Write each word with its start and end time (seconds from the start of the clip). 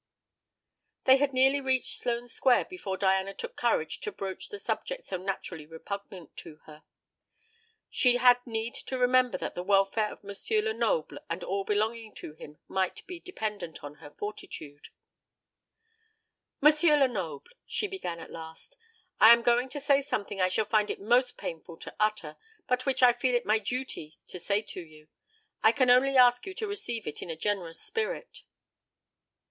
They 1.03 1.17
had 1.17 1.31
nearly 1.31 1.61
reached 1.61 1.99
Sloane 1.99 2.27
Square 2.27 2.65
before 2.65 2.97
Diana 2.97 3.35
took 3.35 3.55
courage 3.55 3.99
to 3.99 4.11
broach 4.11 4.49
the 4.49 4.57
subject 4.57 5.05
so 5.05 5.17
naturally 5.17 5.67
repugnant 5.67 6.35
to 6.37 6.55
her. 6.65 6.83
She 7.87 8.17
had 8.17 8.39
need 8.47 8.73
to 8.73 8.97
remember 8.97 9.37
that 9.37 9.53
the 9.53 9.61
welfare 9.61 10.11
of 10.11 10.25
M. 10.25 10.31
Lenoble 10.63 11.19
and 11.29 11.43
all 11.43 11.63
belonging 11.63 12.15
to 12.15 12.33
him 12.33 12.57
might 12.67 13.05
be 13.05 13.19
dependent 13.19 13.83
on 13.83 13.97
her 14.01 14.09
fortitude. 14.09 14.87
"M. 16.65 16.73
Lenoble," 16.99 17.51
she 17.67 17.85
began 17.85 18.17
at 18.19 18.31
last, 18.31 18.77
"I 19.19 19.31
am 19.31 19.43
going 19.43 19.69
to 19.69 19.79
say 19.79 20.01
something 20.01 20.41
I 20.41 20.47
shall 20.49 20.65
find 20.65 20.89
it 20.89 20.99
most 20.99 21.37
painful 21.37 21.77
to 21.77 21.95
utter, 21.99 22.37
but 22.67 22.87
which 22.87 23.03
I 23.03 23.13
feel 23.13 23.35
it 23.35 23.45
my 23.45 23.59
duty 23.59 24.15
to 24.25 24.39
say 24.39 24.63
to 24.63 24.81
you. 24.81 25.09
I 25.61 25.71
can 25.71 25.91
only 25.91 26.17
ask 26.17 26.47
you 26.47 26.55
to 26.55 26.65
receive 26.65 27.05
it 27.05 27.21
in 27.21 27.29
a 27.29 27.35
generous 27.35 27.79
spirit." 27.79 28.41